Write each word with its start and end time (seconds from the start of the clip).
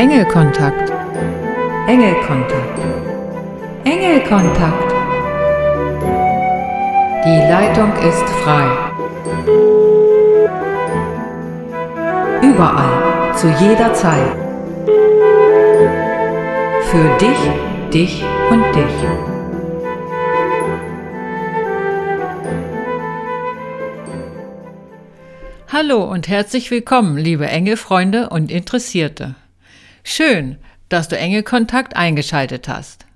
Engelkontakt. 0.00 0.90
Engelkontakt. 1.86 2.78
Engelkontakt. 3.84 4.94
Die 7.26 7.40
Leitung 7.50 7.92
ist 8.08 8.26
frei. 8.42 8.66
Überall, 12.40 13.34
zu 13.34 13.48
jeder 13.62 13.92
Zeit. 13.92 14.32
Für 16.90 17.18
dich, 17.18 17.92
dich 17.92 18.24
und 18.50 18.64
dich. 18.74 18.96
Hallo 25.68 26.02
und 26.04 26.26
herzlich 26.26 26.70
willkommen, 26.70 27.18
liebe 27.18 27.46
Engelfreunde 27.46 28.30
und 28.30 28.50
Interessierte. 28.50 29.34
Schön, 30.02 30.58
dass 30.88 31.08
du 31.08 31.16
Engelkontakt 31.16 31.96
eingeschaltet 31.96 32.68
hast. 32.68 33.06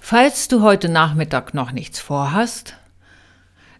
Falls 0.00 0.48
du 0.48 0.62
heute 0.62 0.88
Nachmittag 0.88 1.54
noch 1.54 1.72
nichts 1.72 2.00
vorhast, 2.00 2.74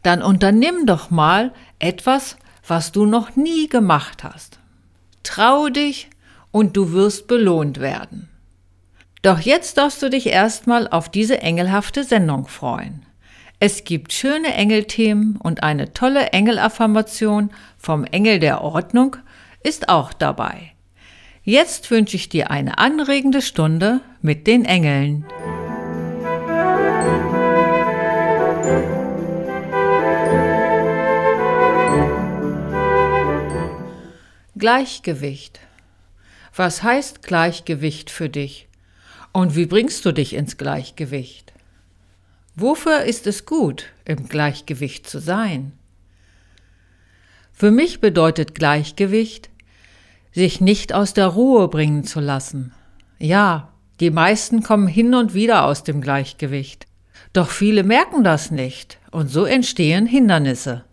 dann 0.03 0.23
unternimm 0.23 0.87
doch 0.87 1.11
mal 1.11 1.53
etwas, 1.79 2.37
was 2.67 2.93
du 2.93 3.07
noch 3.07 3.37
nie 3.37 3.69
gemacht 3.69 4.25
hast. 4.25 4.59
Trau 5.23 5.69
dich 5.69 6.11
und 6.51 6.77
du 6.77 6.93
wirst 6.93 7.27
belohnt 7.27 7.81
werden. 7.81 8.29
Doch 9.23 9.41
jetzt 9.41 9.79
darfst 9.79 10.03
du 10.03 10.11
dich 10.11 10.27
erstmal 10.27 10.89
auf 10.89 11.09
diese 11.09 11.41
engelhafte 11.41 12.03
Sendung 12.03 12.49
freuen. 12.49 13.07
Es 13.61 13.85
gibt 13.85 14.13
schöne 14.13 14.55
Engelthemen 14.55 15.37
und 15.37 15.63
eine 15.63 15.93
tolle 15.93 16.31
Engelaffirmation 16.31 17.53
vom 17.79 18.05
Engel 18.05 18.41
der 18.41 18.63
Ordnung 18.63 19.17
ist 19.63 19.89
auch 19.89 20.13
dabei. 20.13 20.72
Jetzt 21.45 21.91
wünsche 21.91 22.15
ich 22.15 22.29
dir 22.29 22.53
eine 22.53 22.79
anregende 22.79 23.43
Stunde 23.43 24.01
mit 24.21 24.47
den 24.47 24.65
Engeln. 24.65 25.25
Gleichgewicht. 34.57 35.59
Was 36.55 36.85
heißt 36.85 37.23
Gleichgewicht 37.23 38.11
für 38.11 38.29
dich? 38.29 38.69
Und 39.33 39.57
wie 39.57 39.67
bringst 39.67 40.05
du 40.05 40.13
dich 40.13 40.35
ins 40.35 40.57
Gleichgewicht? 40.57 41.53
Wofür 42.55 43.03
ist 43.03 43.27
es 43.27 43.47
gut, 43.47 43.87
im 44.05 44.29
Gleichgewicht 44.29 45.09
zu 45.09 45.19
sein? 45.19 45.73
Für 47.53 47.73
mich 47.73 48.01
bedeutet 48.01 48.55
Gleichgewicht, 48.55 49.51
sich 50.33 50.61
nicht 50.61 50.93
aus 50.93 51.15
der 51.15 51.27
Ruhe 51.29 51.69
bringen 51.69 52.05
zu 52.05 52.21
lassen. 52.21 52.73
Ja, 53.19 53.69
die 54.01 54.11
meisten 54.11 54.63
kommen 54.63 54.89
hin 54.89 55.15
und 55.15 55.35
wieder 55.35 55.65
aus 55.65 55.85
dem 55.85 56.01
Gleichgewicht. 56.01 56.87
Doch 57.33 57.51
viele 57.51 57.83
merken 57.83 58.25
das 58.25 58.51
nicht 58.51 58.99
und 59.11 59.29
so 59.29 59.45
entstehen 59.45 60.07
Hindernisse. 60.07 60.85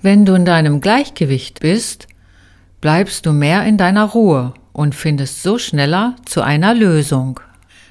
Wenn 0.00 0.24
du 0.24 0.34
in 0.34 0.44
deinem 0.44 0.80
Gleichgewicht 0.80 1.60
bist, 1.60 2.08
bleibst 2.80 3.24
du 3.24 3.32
mehr 3.32 3.64
in 3.64 3.78
deiner 3.78 4.04
Ruhe 4.04 4.52
und 4.72 4.94
findest 4.94 5.42
so 5.42 5.58
schneller 5.58 6.16
zu 6.24 6.42
einer 6.42 6.74
Lösung. 6.74 7.40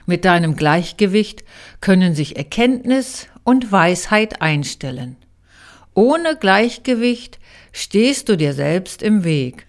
Mit 0.05 0.25
deinem 0.25 0.55
Gleichgewicht 0.55 1.43
können 1.79 2.13
sich 2.13 2.35
Erkenntnis 2.35 3.27
und 3.43 3.71
Weisheit 3.71 4.41
einstellen. 4.41 5.15
Ohne 5.93 6.35
Gleichgewicht 6.35 7.39
stehst 7.71 8.29
du 8.29 8.35
dir 8.35 8.53
selbst 8.53 9.01
im 9.01 9.23
Weg. 9.23 9.65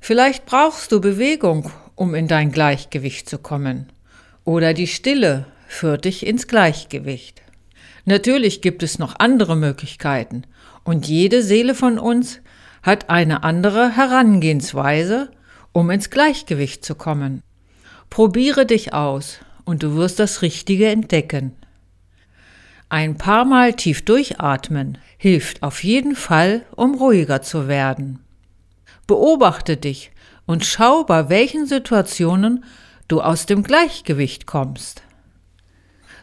Vielleicht 0.00 0.46
brauchst 0.46 0.92
du 0.92 1.00
Bewegung, 1.00 1.70
um 1.94 2.14
in 2.14 2.28
dein 2.28 2.52
Gleichgewicht 2.52 3.28
zu 3.28 3.38
kommen. 3.38 3.92
Oder 4.44 4.72
die 4.72 4.86
Stille 4.86 5.46
führt 5.66 6.04
dich 6.04 6.26
ins 6.26 6.46
Gleichgewicht. 6.46 7.42
Natürlich 8.04 8.62
gibt 8.62 8.82
es 8.82 8.98
noch 8.98 9.16
andere 9.18 9.56
Möglichkeiten 9.56 10.44
und 10.84 11.06
jede 11.06 11.42
Seele 11.42 11.74
von 11.74 11.98
uns 11.98 12.40
hat 12.82 13.10
eine 13.10 13.42
andere 13.44 13.94
Herangehensweise, 13.96 15.30
um 15.72 15.90
ins 15.90 16.08
Gleichgewicht 16.08 16.84
zu 16.84 16.94
kommen. 16.94 17.42
Probiere 18.08 18.64
dich 18.64 18.94
aus 18.94 19.40
und 19.66 19.82
du 19.82 19.96
wirst 19.96 20.18
das 20.18 20.40
Richtige 20.40 20.86
entdecken. 20.86 21.54
Ein 22.88 23.18
paar 23.18 23.44
Mal 23.44 23.74
tief 23.74 24.02
durchatmen 24.02 24.96
hilft 25.18 25.62
auf 25.62 25.84
jeden 25.84 26.16
Fall, 26.16 26.64
um 26.74 26.94
ruhiger 26.94 27.42
zu 27.42 27.68
werden. 27.68 28.20
Beobachte 29.08 29.78
dich 29.78 30.12
und 30.46 30.64
schau, 30.64 31.02
bei 31.02 31.28
welchen 31.28 31.66
Situationen 31.66 32.62
du 33.08 33.20
aus 33.22 33.46
dem 33.46 33.64
Gleichgewicht 33.64 34.46
kommst. 34.46 35.02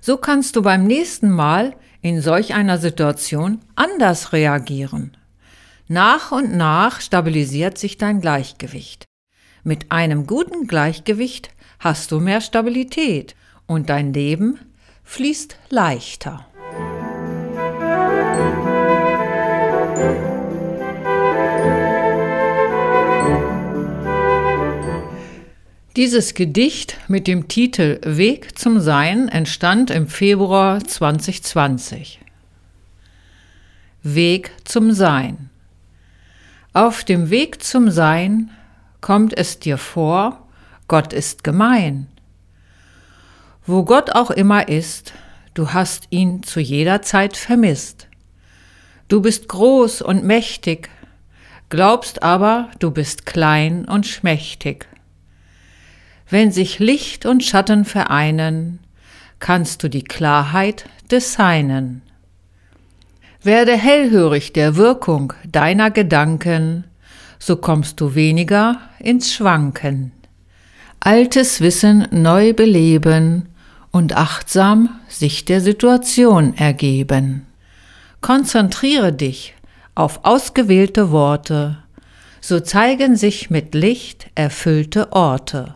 So 0.01 0.18
kannst 0.18 0.56
du 0.56 0.62
beim 0.62 0.85
nächsten 0.85 1.31
Mal 1.31 1.75
in 2.01 2.22
solch 2.22 2.53
einer 2.53 2.78
Situation 2.78 3.59
anders 3.75 4.34
reagieren. 4.34 5.18
Nach 5.88 6.31
und 6.31 6.56
nach 6.56 7.01
stabilisiert 7.01 7.79
sich 7.79 7.97
dein 7.97 8.22
Gleichgewicht. 8.22 9.06
Mit 9.63 9.91
einem 9.91 10.28
guten 10.28 10.67
Gleichgewicht 10.67 11.50
hast 11.79 12.12
du 12.12 12.19
mehr 12.19 12.40
Stabilität 12.40 13.35
und 13.66 13.90
dein 13.90 14.13
Leben 14.13 14.59
fließt 15.03 15.57
leichter. 15.69 16.46
Dieses 25.95 26.33
Gedicht 26.33 26.97
mit 27.07 27.25
dem 27.25 27.47
Titel 27.47 28.01
Weg 28.03 28.59
zum 28.59 28.81
Sein 28.81 29.29
entstand 29.29 29.89
im 29.89 30.09
Februar 30.09 30.83
2020. 30.83 32.19
Weg 34.03 34.51
zum 34.66 34.91
Sein. 34.91 35.50
Auf 36.73 37.05
dem 37.05 37.29
Weg 37.29 37.63
zum 37.63 37.89
Sein 37.89 38.51
kommt 39.00 39.38
es 39.38 39.59
dir 39.59 39.78
vor, 39.78 40.45
Gott 40.89 41.13
ist 41.13 41.45
gemein. 41.45 42.07
Wo 43.66 43.85
Gott 43.85 44.13
auch 44.16 44.31
immer 44.31 44.67
ist, 44.67 45.13
du 45.53 45.72
hast 45.72 46.07
ihn 46.09 46.44
zu 46.44 46.59
jeder 46.59 47.03
Zeit 47.03 47.38
vermisst. 47.38 48.09
Du 49.07 49.22
bist 49.22 49.47
groß 49.47 50.01
und 50.01 50.25
mächtig, 50.25 50.89
glaubst 51.69 52.22
aber, 52.22 52.69
du 52.79 52.91
bist 52.91 53.25
klein 53.25 53.85
und 53.85 54.05
schmächtig. 54.05 54.89
Wenn 56.30 56.52
sich 56.52 56.80
Licht 56.80 57.25
und 57.25 57.44
Schatten 57.44 57.86
vereinen, 57.86 58.80
kannst 59.40 59.84
du 59.84 59.90
die 59.90 60.03
Klarheit 60.03 60.86
des 61.12 61.34
Seinen. 61.34 62.02
Werde 63.44 63.78
hellhörig 63.78 64.53
der 64.53 64.75
Wirkung 64.75 65.34
deiner 65.47 65.91
Gedanken, 65.91 66.85
so 67.38 67.58
kommst 67.58 68.02
du 68.02 68.16
weniger 68.16 68.80
ins 68.97 69.34
Schwanken. 69.34 70.12
Altes 71.00 71.62
Wissen 71.62 72.08
neu 72.09 72.53
beleben 72.53 73.50
und 73.91 74.18
achtsam 74.18 74.90
sich 75.08 75.46
der 75.46 75.62
Situation 75.62 76.58
ergeben. 76.58 77.46
Konzentriere 78.22 79.14
dich 79.14 79.53
auf 79.94 80.25
ausgewählte 80.25 81.12
Worte, 81.12 81.78
so 82.41 82.59
zeigen 82.59 83.16
sich 83.16 83.52
mit 83.52 83.75
Licht 83.75 84.31
erfüllte 84.34 85.12
Orte. 85.12 85.75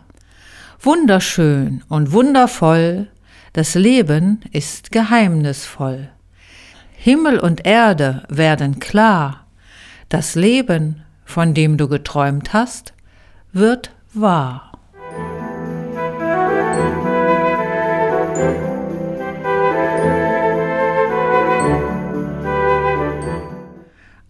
Wunderschön 0.82 1.84
und 1.90 2.14
wundervoll, 2.14 3.10
das 3.52 3.76
Leben 3.76 4.40
ist 4.54 4.94
geheimnisvoll. 4.94 6.08
Himmel 6.94 7.38
und 7.38 7.66
Erde 7.66 8.24
werden 8.30 8.80
klar, 8.80 9.46
das 10.08 10.36
Leben, 10.36 11.04
von 11.26 11.54
dem 11.54 11.76
du 11.76 11.90
geträumt 11.90 12.54
hast, 12.54 12.94
wird 13.52 13.92
wahr. 14.14 14.72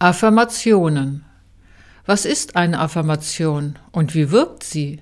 Affirmationen. 0.00 1.24
Was 2.06 2.24
ist 2.24 2.56
eine 2.56 2.80
Affirmation 2.80 3.78
und 3.92 4.16
wie 4.16 4.32
wirkt 4.32 4.64
sie? 4.64 5.00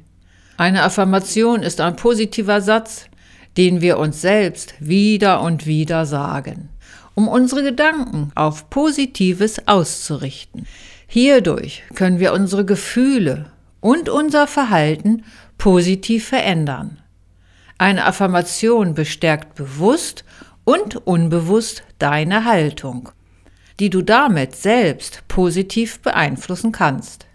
Eine 0.59 0.83
Affirmation 0.83 1.63
ist 1.63 1.81
ein 1.81 1.95
positiver 1.95 2.61
Satz, 2.61 3.07
den 3.57 3.81
wir 3.81 3.97
uns 3.97 4.21
selbst 4.21 4.75
wieder 4.81 5.41
und 5.41 5.67
wieder 5.67 6.05
sagen, 6.05 6.71
um 7.15 7.29
unsere 7.29 7.63
Gedanken 7.63 8.33
auf 8.35 8.69
Positives 8.69 9.69
auszurichten. 9.69 10.67
Hierdurch 11.07 11.85
können 11.95 12.19
wir 12.19 12.33
unsere 12.33 12.65
Gefühle 12.65 13.53
und 13.79 14.09
unser 14.09 14.49
Verhalten 14.49 15.23
positiv 15.59 16.27
verändern. 16.27 16.99
Eine 17.79 18.05
Affirmation 18.05 18.95
bestärkt 18.95 19.55
bewusst 19.55 20.25
und 20.65 21.07
unbewusst 21.07 21.85
deine 22.01 22.45
Haltung, 22.45 23.11
die 23.79 23.91
du 23.91 24.03
damit 24.03 24.57
selbst 24.57 25.23
positiv 25.29 26.01
beeinflussen 26.01 26.73
kannst. 26.73 27.28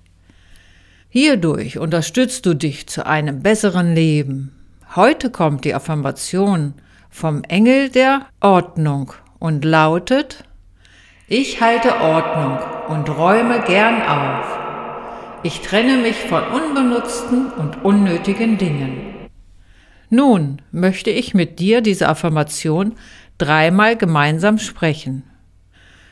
Hierdurch 1.16 1.78
unterstützt 1.78 2.48
du 2.48 2.56
dich 2.56 2.88
zu 2.88 3.06
einem 3.06 3.44
besseren 3.44 3.94
Leben. 3.94 4.52
Heute 4.96 5.30
kommt 5.30 5.64
die 5.64 5.76
Affirmation 5.76 6.74
vom 7.12 7.44
Engel 7.44 7.90
der 7.90 8.26
Ordnung 8.40 9.14
und 9.38 9.64
lautet, 9.64 10.44
ich 11.28 11.62
halte 11.62 12.02
Ordnung 12.02 12.58
und 12.88 13.16
räume 13.16 13.62
gern 13.68 14.02
auf. 14.02 14.58
Ich 15.44 15.60
trenne 15.60 15.98
mich 15.98 16.16
von 16.16 16.42
unbenutzten 16.46 17.52
und 17.52 17.86
unnötigen 17.86 18.58
Dingen. 18.58 19.30
Nun 20.10 20.64
möchte 20.72 21.12
ich 21.12 21.36
mit 21.36 21.60
dir 21.60 21.82
diese 21.82 22.10
Affirmation 22.10 22.96
dreimal 23.38 23.98
gemeinsam 23.98 24.58
sprechen. 24.58 25.22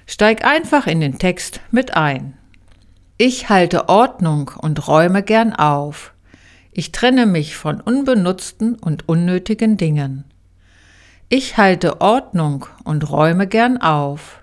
Steig 0.06 0.46
einfach 0.46 0.86
in 0.86 1.00
den 1.00 1.18
Text 1.18 1.60
mit 1.72 1.98
ein. 1.98 2.38
Ich 3.24 3.50
halte 3.50 3.88
Ordnung 3.88 4.50
und 4.60 4.88
räume 4.88 5.22
gern 5.22 5.54
auf. 5.54 6.16
Ich 6.72 6.92
trenne 6.92 7.28
mich 7.28 7.56
von 7.56 7.80
unbenutzten 7.80 8.74
und 8.74 9.08
unnötigen 9.08 9.78
Dingen. 9.78 10.24
Ich 11.30 11.56
halte 11.56 12.02
Ordnung 12.02 12.66
und 12.84 13.08
räume 13.12 13.46
gern 13.46 13.80
auf. 13.80 14.42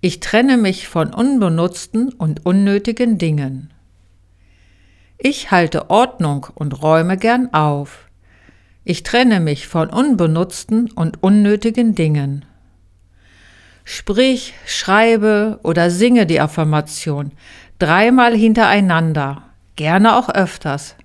Ich 0.00 0.20
trenne 0.20 0.56
mich 0.56 0.88
von 0.88 1.12
unbenutzten 1.12 2.14
und 2.14 2.46
unnötigen 2.46 3.18
Dingen. 3.18 3.74
Ich 5.18 5.50
halte 5.50 5.90
Ordnung 5.90 6.46
und 6.54 6.82
räume 6.82 7.18
gern 7.18 7.52
auf. 7.52 8.08
Ich 8.84 9.02
trenne 9.02 9.38
mich 9.38 9.68
von 9.68 9.90
unbenutzten 9.90 10.90
und 10.92 11.22
unnötigen 11.22 11.94
Dingen. 11.94 12.46
Sprich, 13.84 14.52
schreibe 14.66 15.60
oder 15.62 15.90
singe 15.90 16.26
die 16.26 16.40
Affirmation 16.40 17.32
dreimal 17.78 18.36
hintereinander, 18.36 19.42
gerne 19.76 20.16
auch 20.16 20.28
öfters. 20.28 20.96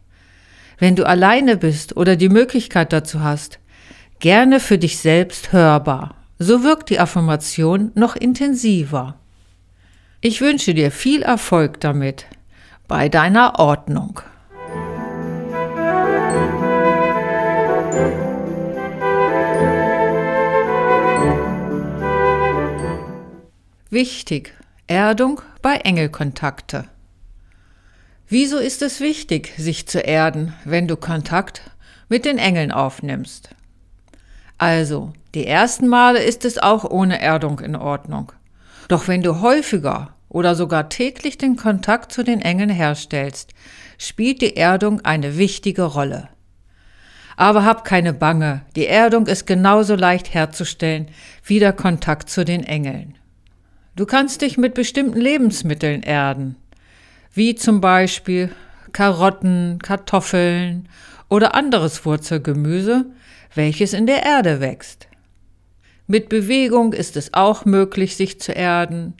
Wenn 0.79 0.95
du 0.95 1.05
alleine 1.05 1.57
bist 1.57 1.95
oder 1.95 2.15
die 2.15 2.29
Möglichkeit 2.29 2.91
dazu 2.91 3.21
hast, 3.21 3.59
gerne 4.19 4.59
für 4.59 4.77
dich 4.77 4.97
selbst 4.97 5.53
hörbar. 5.53 6.15
So 6.39 6.63
wirkt 6.63 6.89
die 6.89 6.99
Affirmation 6.99 7.91
noch 7.95 8.15
intensiver. 8.15 9.15
Ich 10.19 10.41
wünsche 10.41 10.73
dir 10.73 10.91
viel 10.91 11.21
Erfolg 11.21 11.79
damit 11.79 12.25
bei 12.87 13.09
deiner 13.09 13.59
Ordnung. 13.59 14.21
Wichtig. 23.89 24.53
Erdung 24.87 25.41
bei 25.63 25.77
Engelkontakte. 25.77 26.89
Wieso 28.27 28.57
ist 28.57 28.81
es 28.81 28.99
wichtig, 28.99 29.53
sich 29.57 29.87
zu 29.87 29.99
erden, 29.99 30.53
wenn 30.65 30.89
du 30.89 30.97
Kontakt 30.97 31.61
mit 32.09 32.25
den 32.25 32.37
Engeln 32.37 32.73
aufnimmst? 32.73 33.55
Also, 34.57 35.13
die 35.33 35.47
ersten 35.47 35.87
Male 35.87 36.21
ist 36.21 36.43
es 36.43 36.57
auch 36.57 36.83
ohne 36.83 37.21
Erdung 37.21 37.61
in 37.61 37.77
Ordnung. 37.77 38.33
Doch 38.89 39.07
wenn 39.07 39.21
du 39.21 39.39
häufiger 39.39 40.13
oder 40.27 40.53
sogar 40.53 40.89
täglich 40.89 41.37
den 41.37 41.55
Kontakt 41.55 42.11
zu 42.11 42.23
den 42.23 42.41
Engeln 42.41 42.69
herstellst, 42.69 43.53
spielt 43.97 44.41
die 44.41 44.57
Erdung 44.57 44.99
eine 45.05 45.37
wichtige 45.37 45.83
Rolle. 45.83 46.27
Aber 47.37 47.63
hab 47.63 47.85
keine 47.85 48.13
Bange, 48.13 48.65
die 48.75 48.87
Erdung 48.87 49.27
ist 49.27 49.47
genauso 49.47 49.95
leicht 49.95 50.33
herzustellen 50.33 51.07
wie 51.45 51.59
der 51.59 51.71
Kontakt 51.71 52.29
zu 52.29 52.43
den 52.43 52.65
Engeln. 52.65 53.17
Du 53.95 54.07
kannst 54.07 54.41
dich 54.41 54.57
mit 54.57 54.73
bestimmten 54.73 55.21
Lebensmitteln 55.21 56.01
erden, 56.01 56.55
wie 57.31 57.53
zum 57.53 57.79
Beispiel 57.79 58.49
Karotten, 58.91 59.77
Kartoffeln 59.83 60.89
oder 61.29 61.53
anderes 61.53 62.03
Wurzelgemüse, 62.03 63.05
welches 63.53 63.93
in 63.93 64.07
der 64.07 64.23
Erde 64.23 64.59
wächst. 64.61 65.07
Mit 66.07 66.27
Bewegung 66.27 66.93
ist 66.93 67.15
es 67.17 67.35
auch 67.35 67.65
möglich, 67.65 68.15
sich 68.15 68.41
zu 68.41 68.51
erden. 68.51 69.13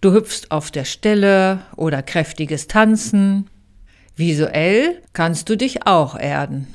Du 0.00 0.12
hüpfst 0.12 0.50
auf 0.50 0.70
der 0.70 0.84
Stelle 0.84 1.60
oder 1.76 2.02
kräftiges 2.02 2.68
Tanzen. 2.68 3.50
Visuell 4.16 5.02
kannst 5.12 5.50
du 5.50 5.58
dich 5.58 5.86
auch 5.86 6.18
erden, 6.18 6.68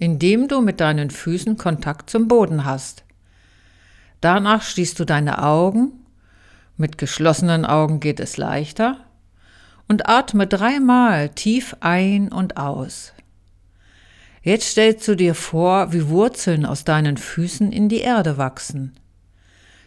indem 0.00 0.48
du 0.48 0.60
mit 0.60 0.80
deinen 0.80 1.10
Füßen 1.10 1.56
Kontakt 1.56 2.10
zum 2.10 2.26
Boden 2.26 2.64
hast. 2.64 3.04
Danach 4.20 4.62
schließt 4.62 4.98
du 4.98 5.04
deine 5.04 5.42
Augen 5.44 5.92
mit 6.76 6.98
geschlossenen 6.98 7.64
Augen 7.64 8.00
geht 8.00 8.20
es 8.20 8.36
leichter. 8.36 8.98
Und 9.88 10.08
atme 10.08 10.46
dreimal 10.46 11.28
tief 11.28 11.76
ein 11.80 12.32
und 12.32 12.56
aus. 12.56 13.12
Jetzt 14.42 14.70
stellst 14.70 15.06
du 15.08 15.16
dir 15.16 15.34
vor, 15.34 15.92
wie 15.92 16.08
Wurzeln 16.08 16.66
aus 16.66 16.84
deinen 16.84 17.16
Füßen 17.16 17.72
in 17.72 17.88
die 17.88 18.00
Erde 18.00 18.36
wachsen. 18.36 18.96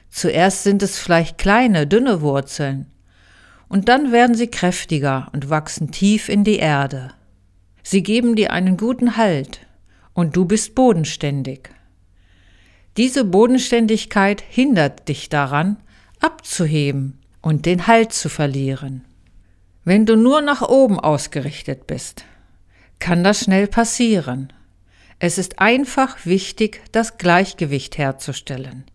Zuerst 0.09 0.63
sind 0.63 0.83
es 0.83 0.99
vielleicht 0.99 1.37
kleine, 1.37 1.87
dünne 1.87 2.21
Wurzeln, 2.21 2.87
und 3.67 3.87
dann 3.87 4.11
werden 4.11 4.35
sie 4.35 4.47
kräftiger 4.47 5.29
und 5.31 5.49
wachsen 5.49 5.91
tief 5.91 6.27
in 6.27 6.43
die 6.43 6.57
Erde. 6.57 7.13
Sie 7.83 8.03
geben 8.03 8.35
dir 8.35 8.51
einen 8.51 8.75
guten 8.75 9.15
Halt, 9.15 9.61
und 10.13 10.35
du 10.35 10.45
bist 10.45 10.75
bodenständig. 10.75 11.69
Diese 12.97 13.23
Bodenständigkeit 13.23 14.41
hindert 14.41 15.07
dich 15.07 15.29
daran, 15.29 15.77
abzuheben 16.19 17.19
und 17.41 17.65
den 17.65 17.87
Halt 17.87 18.13
zu 18.13 18.29
verlieren. 18.29 19.05
Wenn 19.83 20.05
du 20.05 20.15
nur 20.15 20.41
nach 20.41 20.61
oben 20.61 20.99
ausgerichtet 20.99 21.87
bist, 21.87 22.25
kann 22.99 23.23
das 23.23 23.41
schnell 23.41 23.67
passieren. 23.67 24.51
Es 25.19 25.37
ist 25.37 25.59
einfach 25.59 26.25
wichtig, 26.25 26.81
das 26.91 27.17
Gleichgewicht 27.17 27.97
herzustellen. 27.97 28.85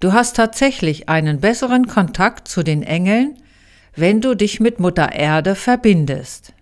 Du 0.00 0.12
hast 0.12 0.36
tatsächlich 0.36 1.08
einen 1.08 1.40
besseren 1.40 1.86
Kontakt 1.86 2.48
zu 2.48 2.62
den 2.62 2.82
Engeln, 2.82 3.38
wenn 3.96 4.20
du 4.20 4.34
dich 4.34 4.60
mit 4.60 4.80
Mutter 4.80 5.12
Erde 5.12 5.54
verbindest. 5.54 6.52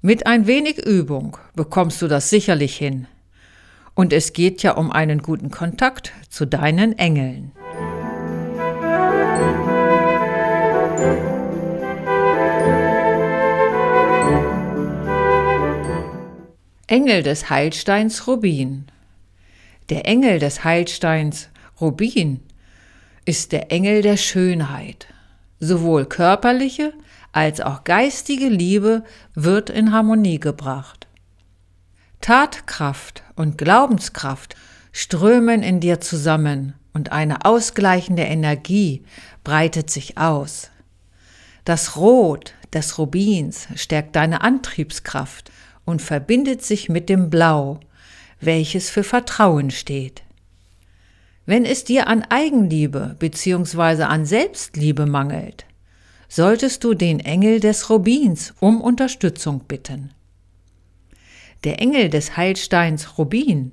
Mit 0.00 0.26
ein 0.26 0.46
wenig 0.46 0.78
Übung 0.84 1.36
bekommst 1.54 2.00
du 2.02 2.08
das 2.08 2.30
sicherlich 2.30 2.76
hin. 2.76 3.06
Und 3.94 4.12
es 4.12 4.32
geht 4.32 4.62
ja 4.62 4.72
um 4.72 4.90
einen 4.90 5.22
guten 5.22 5.50
Kontakt 5.50 6.12
zu 6.28 6.46
deinen 6.46 6.98
Engeln. 6.98 7.52
Engel 16.94 17.24
des 17.24 17.50
Heilsteins 17.50 18.28
Rubin. 18.28 18.84
Der 19.88 20.06
Engel 20.06 20.38
des 20.38 20.62
Heilsteins 20.62 21.48
Rubin 21.80 22.38
ist 23.24 23.50
der 23.50 23.72
Engel 23.72 24.00
der 24.00 24.16
Schönheit. 24.16 25.08
Sowohl 25.58 26.06
körperliche 26.06 26.92
als 27.32 27.60
auch 27.60 27.82
geistige 27.82 28.48
Liebe 28.48 29.02
wird 29.34 29.70
in 29.70 29.90
Harmonie 29.90 30.38
gebracht. 30.38 31.08
Tatkraft 32.20 33.24
und 33.34 33.58
Glaubenskraft 33.58 34.54
strömen 34.92 35.64
in 35.64 35.80
dir 35.80 36.00
zusammen 36.00 36.74
und 36.92 37.10
eine 37.10 37.44
ausgleichende 37.44 38.22
Energie 38.22 39.02
breitet 39.42 39.90
sich 39.90 40.16
aus. 40.16 40.70
Das 41.64 41.96
Rot 41.96 42.54
des 42.72 42.98
Rubins 42.98 43.66
stärkt 43.74 44.14
deine 44.14 44.42
Antriebskraft 44.42 45.50
und 45.84 46.02
verbindet 46.02 46.62
sich 46.62 46.88
mit 46.88 47.08
dem 47.08 47.30
Blau, 47.30 47.80
welches 48.40 48.90
für 48.90 49.04
Vertrauen 49.04 49.70
steht. 49.70 50.22
Wenn 51.46 51.64
es 51.64 51.84
dir 51.84 52.08
an 52.08 52.22
Eigenliebe 52.22 53.16
bzw. 53.18 54.04
an 54.04 54.24
Selbstliebe 54.24 55.06
mangelt, 55.06 55.66
solltest 56.28 56.82
du 56.84 56.94
den 56.94 57.20
Engel 57.20 57.60
des 57.60 57.90
Rubins 57.90 58.54
um 58.60 58.80
Unterstützung 58.80 59.60
bitten. 59.68 60.12
Der 61.64 61.80
Engel 61.80 62.08
des 62.08 62.36
Heilsteins 62.36 63.18
Rubin 63.18 63.72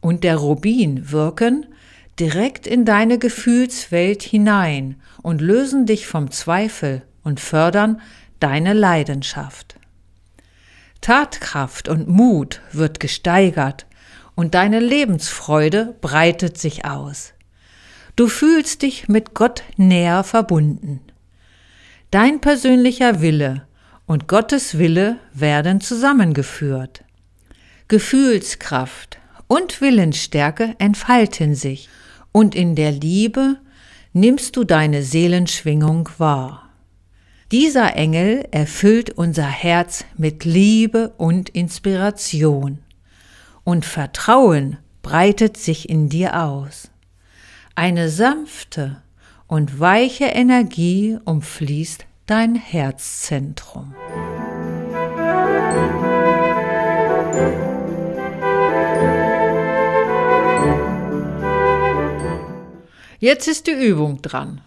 und 0.00 0.24
der 0.24 0.36
Rubin 0.36 1.10
wirken 1.10 1.66
direkt 2.18 2.66
in 2.66 2.84
deine 2.84 3.18
Gefühlswelt 3.18 4.22
hinein 4.22 5.00
und 5.22 5.40
lösen 5.40 5.86
dich 5.86 6.06
vom 6.06 6.30
Zweifel 6.30 7.02
und 7.22 7.40
fördern 7.40 8.00
deine 8.40 8.74
Leidenschaft. 8.74 9.79
Tatkraft 11.00 11.88
und 11.88 12.08
Mut 12.08 12.60
wird 12.72 13.00
gesteigert 13.00 13.86
und 14.34 14.54
deine 14.54 14.80
Lebensfreude 14.80 15.96
breitet 16.00 16.58
sich 16.58 16.84
aus. 16.84 17.32
Du 18.16 18.28
fühlst 18.28 18.82
dich 18.82 19.08
mit 19.08 19.34
Gott 19.34 19.62
näher 19.76 20.24
verbunden. 20.24 21.00
Dein 22.10 22.40
persönlicher 22.40 23.20
Wille 23.20 23.66
und 24.06 24.28
Gottes 24.28 24.78
Wille 24.78 25.18
werden 25.32 25.80
zusammengeführt. 25.80 27.04
Gefühlskraft 27.88 29.18
und 29.46 29.80
Willensstärke 29.80 30.74
entfalten 30.78 31.54
sich 31.54 31.88
und 32.32 32.54
in 32.54 32.74
der 32.74 32.92
Liebe 32.92 33.56
nimmst 34.12 34.56
du 34.56 34.64
deine 34.64 35.02
Seelenschwingung 35.02 36.08
wahr. 36.18 36.69
Dieser 37.52 37.96
Engel 37.96 38.46
erfüllt 38.52 39.10
unser 39.10 39.46
Herz 39.46 40.04
mit 40.16 40.44
Liebe 40.44 41.12
und 41.16 41.48
Inspiration. 41.48 42.78
Und 43.64 43.84
Vertrauen 43.84 44.76
breitet 45.02 45.56
sich 45.56 45.88
in 45.88 46.08
dir 46.08 46.40
aus. 46.40 46.92
Eine 47.74 48.08
sanfte 48.08 49.02
und 49.48 49.80
weiche 49.80 50.26
Energie 50.26 51.18
umfließt 51.24 52.06
dein 52.26 52.54
Herzzentrum. 52.54 53.96
Jetzt 63.18 63.48
ist 63.48 63.66
die 63.66 63.72
Übung 63.72 64.22
dran. 64.22 64.60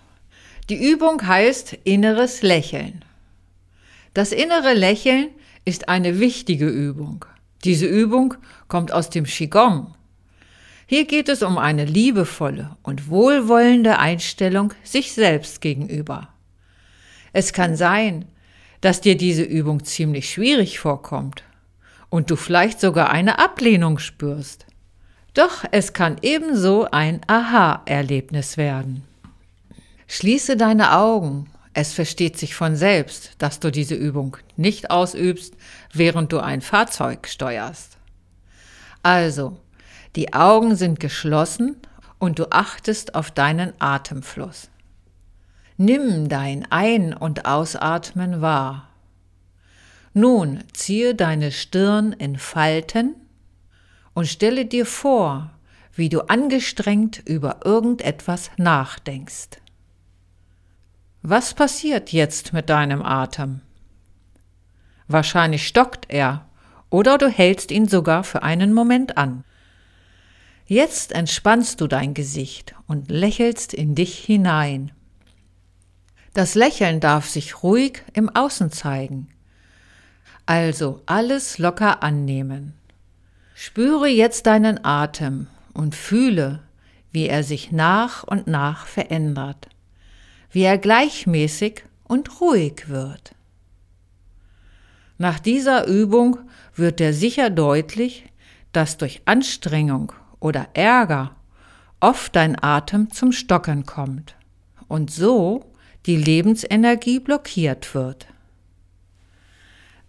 Die 0.70 0.92
Übung 0.92 1.28
heißt 1.28 1.74
inneres 1.84 2.42
Lächeln. 2.42 3.04
Das 4.14 4.32
innere 4.32 4.74
Lächeln 4.74 5.30
ist 5.66 5.90
eine 5.90 6.20
wichtige 6.20 6.68
Übung. 6.68 7.26
Diese 7.66 7.86
Übung 7.86 8.36
kommt 8.70 8.94
aus 8.94 9.10
dem 9.10 9.26
Qigong. 9.26 9.94
Hier 10.86 11.06
geht 11.06 11.28
es 11.28 11.44
um 11.44 11.58
eine 11.58 11.84
liebevolle 11.84 12.78
und 12.82 13.10
wohlwollende 13.10 14.00
Einstellung 14.00 14.74
sich 14.84 15.12
selbst 15.12 15.60
gegenüber. 15.60 16.30
Es 17.34 17.52
kann 17.52 17.76
sein, 17.76 18.26
dass 18.80 19.02
dir 19.02 19.18
diese 19.18 19.44
Übung 19.44 19.84
ziemlich 19.84 20.30
schwierig 20.30 20.80
vorkommt 20.80 21.44
und 22.10 22.30
du 22.30 22.36
vielleicht 22.36 22.80
sogar 22.80 23.10
eine 23.10 23.40
Ablehnung 23.40 24.00
spürst. 24.00 24.66
Doch 25.34 25.66
es 25.72 25.94
kann 25.94 26.18
ebenso 26.22 26.90
ein 26.92 27.22
Aha-Erlebnis 27.28 28.56
werden. 28.56 29.04
Schließe 30.16 30.58
deine 30.58 30.96
Augen. 30.96 31.50
Es 31.74 31.94
versteht 31.94 32.38
sich 32.38 32.54
von 32.54 32.76
selbst, 32.76 33.32
dass 33.40 33.60
du 33.60 33.72
diese 33.72 33.96
Übung 33.96 34.38
nicht 34.58 34.92
ausübst, 34.92 35.56
während 35.92 36.32
du 36.32 36.38
ein 36.38 36.62
Fahrzeug 36.62 37.28
steuerst. 37.28 37.98
Also, 39.02 39.58
die 40.16 40.32
Augen 40.32 40.76
sind 40.76 41.00
geschlossen 41.00 41.78
und 42.20 42.38
du 42.38 42.52
achtest 42.52 43.16
auf 43.16 43.32
deinen 43.32 43.74
Atemfluss. 43.80 44.70
Nimm 45.78 46.30
dein 46.30 46.72
Ein- 46.72 47.16
und 47.16 47.48
Ausatmen 47.48 48.40
wahr. 48.40 48.90
Nun 50.14 50.64
ziehe 50.74 51.16
deine 51.16 51.52
Stirn 51.52 52.14
in 52.14 52.38
Falten 52.38 53.16
und 54.14 54.28
stelle 54.28 54.68
dir 54.68 54.86
vor, 54.86 55.50
wie 55.96 56.10
du 56.10 56.22
angestrengt 56.22 57.24
über 57.26 57.62
irgendetwas 57.66 58.52
nachdenkst. 58.58 59.63
Was 61.26 61.54
passiert 61.54 62.12
jetzt 62.12 62.52
mit 62.52 62.70
deinem 62.70 63.02
Atem? 63.02 63.62
Wahrscheinlich 65.08 65.66
stockt 65.66 66.08
er 66.10 66.50
oder 66.90 67.18
du 67.18 67.30
hältst 67.30 67.72
ihn 67.72 67.88
sogar 67.88 68.26
für 68.26 68.44
einen 68.44 68.74
Moment 68.74 69.18
an. 69.18 69.46
Jetzt 70.66 71.14
entspannst 71.14 71.80
du 71.80 71.88
dein 71.88 72.14
Gesicht 72.14 72.76
und 72.88 73.10
lächelst 73.10 73.74
in 73.74 73.96
dich 73.96 74.20
hinein. 74.20 74.92
Das 76.34 76.56
Lächeln 76.56 77.00
darf 77.00 77.30
sich 77.30 77.64
ruhig 77.64 78.04
im 78.12 78.28
Außen 78.28 78.74
zeigen. 78.74 79.30
Also 80.46 81.04
alles 81.06 81.58
locker 81.58 82.04
annehmen. 82.04 82.74
Spüre 83.56 84.10
jetzt 84.10 84.46
deinen 84.46 84.84
Atem 84.84 85.48
und 85.74 85.96
fühle, 85.96 86.64
wie 87.14 87.30
er 87.30 87.46
sich 87.46 87.72
nach 87.72 88.24
und 88.24 88.48
nach 88.48 88.88
verändert 88.88 89.70
wie 90.54 90.62
er 90.62 90.78
gleichmäßig 90.78 91.84
und 92.04 92.40
ruhig 92.40 92.88
wird. 92.88 93.36
Nach 95.18 95.40
dieser 95.40 95.88
Übung 95.88 96.38
wird 96.76 97.00
dir 97.00 97.14
sicher 97.14 97.50
deutlich, 97.50 98.26
dass 98.72 98.98
durch 98.98 99.22
Anstrengung 99.26 100.14
oder 100.40 100.68
Ärger 100.74 101.36
oft 102.00 102.36
dein 102.36 102.62
Atem 102.62 103.12
zum 103.12 103.32
Stocken 103.32 103.86
kommt 103.86 104.36
und 104.88 105.10
so 105.12 105.66
die 106.06 106.18
Lebensenergie 106.18 107.20
blockiert 107.20 107.96
wird. 107.96 108.28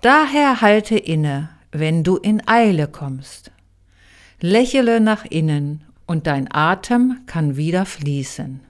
Daher 0.01 0.61
halte 0.61 0.99
inne, 0.99 1.51
wenn 1.73 2.05
du 2.05 2.17
in 2.17 2.47
Eile 2.47 2.89
kommst. 2.89 3.51
Lächele 4.41 5.01
nach 5.01 5.25
innen 5.25 5.85
und 6.07 6.27
dein 6.27 6.53
Atem 6.53 7.21
kann 7.27 7.57
wieder 7.57 7.87
fließen. 7.87 8.61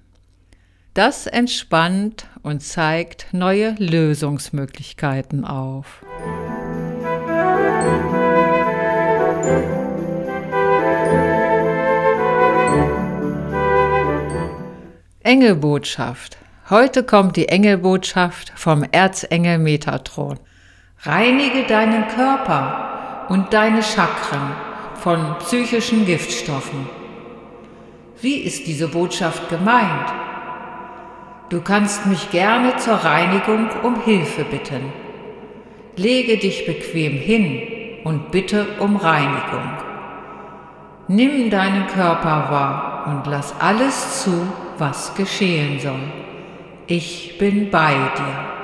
Das 0.95 1.27
entspannt 1.27 2.29
und 2.45 2.63
zeigt 2.63 3.27
neue 3.33 3.75
Lösungsmöglichkeiten 3.79 5.45
auf. 5.45 6.05
Engelbotschaft. 15.25 16.37
Heute 16.71 17.03
kommt 17.03 17.35
die 17.35 17.49
Engelbotschaft 17.49 18.53
vom 18.55 18.85
Erzengel 18.85 19.59
Metatron. 19.59 20.39
Reinige 21.01 21.65
deinen 21.67 22.07
Körper 22.07 23.27
und 23.31 23.53
deine 23.53 23.83
Chakren 23.83 24.53
von 24.95 25.39
psychischen 25.41 26.07
Giftstoffen. 26.07 26.89
Wie 28.21 28.37
ist 28.37 28.69
diese 28.69 28.87
Botschaft 28.87 29.49
gemeint? 29.49 30.24
Du 31.51 31.61
kannst 31.61 32.07
mich 32.07 32.31
gerne 32.31 32.77
zur 32.79 32.95
Reinigung 32.95 33.69
um 33.83 34.01
Hilfe 34.01 34.45
bitten. 34.45 34.93
Lege 35.97 36.39
dich 36.39 36.65
bequem 36.65 37.13
hin 37.13 37.61
und 38.03 38.31
bitte 38.31 38.67
um 38.81 38.97
Reinigung. 38.97 39.71
Nimm 41.07 41.51
deinen 41.51 41.87
Körper 41.89 42.51
wahr 42.51 43.05
und 43.09 43.31
lass 43.31 43.55
alles 43.61 44.23
zu, 44.23 44.47
was 44.79 45.15
geschehen 45.15 45.79
soll. 45.79 46.01
Ich 46.87 47.37
bin 47.39 47.71
bei 47.71 47.93
dir. 47.93 48.55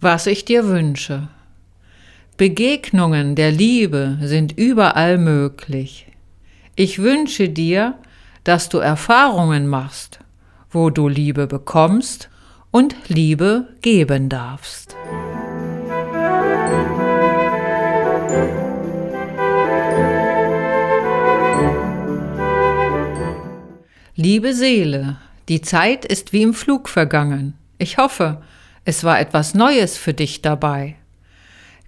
Was 0.00 0.26
ich 0.26 0.46
dir 0.46 0.66
wünsche. 0.66 1.28
Begegnungen 2.36 3.34
der 3.34 3.50
Liebe 3.50 4.18
sind 4.20 4.52
überall 4.58 5.16
möglich. 5.16 6.06
Ich 6.74 6.98
wünsche 6.98 7.48
dir, 7.48 7.94
dass 8.44 8.68
du 8.68 8.76
Erfahrungen 8.76 9.66
machst, 9.66 10.20
wo 10.70 10.90
du 10.90 11.08
Liebe 11.08 11.46
bekommst 11.46 12.28
und 12.70 12.94
Liebe 13.08 13.68
geben 13.80 14.28
darfst. 14.28 14.94
Liebe 24.14 24.52
Seele, 24.52 25.16
die 25.48 25.62
Zeit 25.62 26.04
ist 26.04 26.34
wie 26.34 26.42
im 26.42 26.52
Flug 26.52 26.90
vergangen. 26.90 27.54
Ich 27.78 27.96
hoffe, 27.96 28.42
es 28.84 29.04
war 29.04 29.18
etwas 29.20 29.54
Neues 29.54 29.96
für 29.96 30.12
dich 30.12 30.42
dabei. 30.42 30.96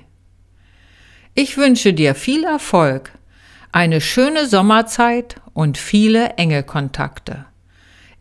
Ich 1.34 1.56
wünsche 1.58 1.92
dir 1.92 2.14
viel 2.14 2.44
Erfolg, 2.44 3.10
eine 3.72 4.00
schöne 4.00 4.46
Sommerzeit 4.46 5.36
und 5.52 5.76
viele 5.76 6.38
Engelkontakte. 6.38 7.44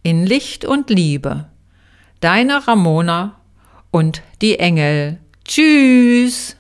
In 0.04 0.26
Licht 0.26 0.66
und 0.66 0.90
Liebe. 0.90 1.48
Deine 2.20 2.68
Ramona 2.68 3.40
und 3.90 4.22
die 4.42 4.60
Engel. 4.60 5.20
Tschüss! 5.48 6.56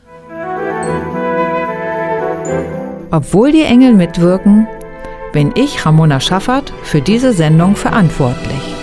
Obwohl 3.10 3.51
die 3.51 3.63
Engel 3.63 3.94
mitwirken, 3.94 4.68
bin 5.34 5.51
ich, 5.56 5.86
Ramona 5.86 6.20
Schaffert, 6.20 6.72
für 6.84 7.01
diese 7.01 7.34
Sendung 7.34 7.75
verantwortlich. 7.75 8.75